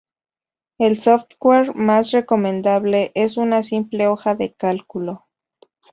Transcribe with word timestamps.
El 0.79 0.99
software 0.99 1.75
mas 1.75 2.09
recomendable 2.09 3.11
es 3.13 3.37
una 3.37 3.61
simple 3.61 4.07
hoja 4.07 4.33
de 4.33 4.51
cálculo. 4.51 5.27